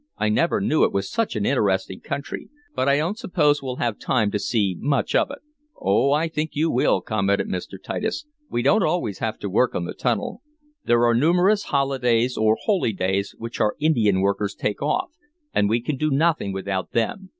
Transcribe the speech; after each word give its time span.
"I 0.17 0.29
never 0.29 0.59
knew 0.59 0.83
it 0.83 0.91
was 0.91 1.11
such 1.11 1.35
an 1.35 1.45
interesting 1.45 1.99
country. 1.99 2.49
But 2.73 2.89
I 2.89 2.97
don't 2.97 3.19
suppose 3.19 3.61
we'll 3.61 3.75
have 3.75 3.99
time 3.99 4.31
to 4.31 4.39
see 4.39 4.75
much 4.79 5.13
of 5.13 5.29
it." 5.29 5.37
"Oh, 5.79 6.11
I 6.11 6.27
think 6.27 6.55
you 6.55 6.71
will," 6.71 7.01
commented 7.01 7.47
Mr. 7.47 7.73
Titus. 7.79 8.25
"We 8.49 8.63
don't 8.63 8.81
always 8.81 9.19
have 9.19 9.37
to 9.37 9.47
work 9.47 9.75
on 9.75 9.85
the 9.85 9.93
tunnel. 9.93 10.41
There 10.85 11.05
are 11.05 11.13
numerous 11.13 11.65
holidays, 11.65 12.35
or 12.35 12.57
holy 12.63 12.93
days, 12.93 13.35
which 13.37 13.59
our 13.61 13.75
Indian 13.79 14.21
workers 14.21 14.55
take 14.55 14.81
off, 14.81 15.11
and 15.53 15.69
we 15.69 15.79
can 15.79 15.97
do 15.97 16.09
nothing 16.09 16.51
without 16.51 16.93
them. 16.93 17.29